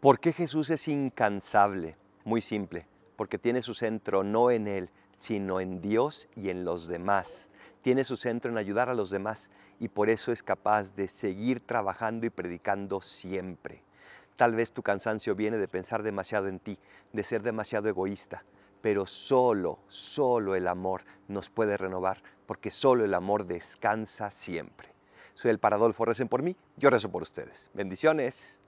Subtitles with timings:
[0.00, 1.96] ¿Por qué Jesús es incansable?
[2.24, 6.86] Muy simple, porque tiene su centro no en Él, sino en Dios y en los
[6.86, 7.50] demás.
[7.82, 9.50] Tiene su centro en ayudar a los demás
[9.80, 13.82] y por eso es capaz de seguir trabajando y predicando siempre.
[14.36, 16.78] Tal vez tu cansancio viene de pensar demasiado en ti,
[17.12, 18.44] de ser demasiado egoísta,
[18.80, 24.94] pero solo, solo el amor nos puede renovar, porque solo el amor descansa siempre.
[25.34, 27.68] Soy el Paradolfo, recen por mí, yo rezo por ustedes.
[27.74, 28.60] Bendiciones.